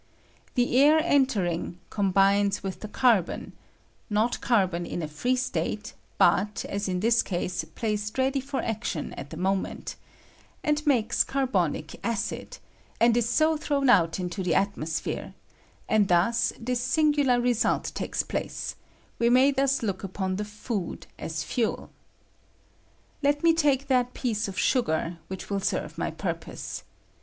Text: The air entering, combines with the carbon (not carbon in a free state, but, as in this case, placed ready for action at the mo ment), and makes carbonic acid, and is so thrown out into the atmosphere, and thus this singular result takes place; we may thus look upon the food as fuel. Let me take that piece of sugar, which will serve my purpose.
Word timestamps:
The 0.55 0.77
air 0.79 0.97
entering, 1.03 1.77
combines 1.91 2.63
with 2.63 2.79
the 2.79 2.87
carbon 2.87 3.53
(not 4.09 4.41
carbon 4.41 4.83
in 4.83 5.03
a 5.03 5.07
free 5.07 5.35
state, 5.35 5.93
but, 6.17 6.65
as 6.67 6.87
in 6.89 7.01
this 7.01 7.21
case, 7.21 7.63
placed 7.75 8.17
ready 8.17 8.39
for 8.41 8.63
action 8.63 9.13
at 9.13 9.29
the 9.29 9.37
mo 9.37 9.55
ment), 9.55 9.97
and 10.63 10.83
makes 10.87 11.23
carbonic 11.23 12.03
acid, 12.03 12.57
and 12.99 13.15
is 13.15 13.29
so 13.29 13.55
thrown 13.57 13.91
out 13.91 14.19
into 14.19 14.41
the 14.41 14.55
atmosphere, 14.55 15.35
and 15.87 16.07
thus 16.07 16.51
this 16.59 16.81
singular 16.81 17.39
result 17.39 17.91
takes 17.93 18.23
place; 18.23 18.75
we 19.19 19.29
may 19.29 19.51
thus 19.51 19.83
look 19.83 20.03
upon 20.03 20.37
the 20.37 20.45
food 20.45 21.05
as 21.19 21.43
fuel. 21.43 21.91
Let 23.21 23.43
me 23.43 23.53
take 23.53 23.85
that 23.85 24.15
piece 24.15 24.47
of 24.47 24.57
sugar, 24.57 25.19
which 25.27 25.51
will 25.51 25.59
serve 25.59 25.99
my 25.99 26.09
purpose. 26.09 26.81